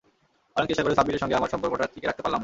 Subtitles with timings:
[0.57, 2.39] অনেক চেষ্টা করেও সাব্বিরের সঙ্গে আমার সম্পর্কটা টিকে রাখতে পারলাম না।